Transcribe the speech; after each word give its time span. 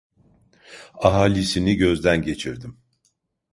Ahalisini 0.93 1.75
gözden 1.75 2.21
geçirdim… 2.21 2.77